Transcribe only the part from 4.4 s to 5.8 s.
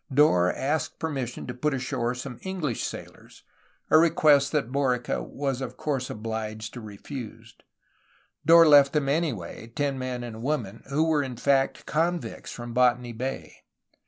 that Borica was of